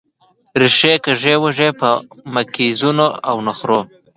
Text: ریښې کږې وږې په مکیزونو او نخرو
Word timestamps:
ریښې 0.59 0.93
کږې 1.05 1.33
وږې 1.41 1.69
په 1.79 1.89
مکیزونو 2.33 3.07
او 3.29 3.35
نخرو 3.47 3.79